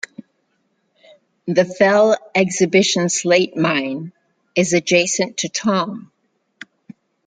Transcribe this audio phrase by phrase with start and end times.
[1.45, 4.13] The Fell Exhibition Slate Mine
[4.55, 6.09] is adjacent to Thomm.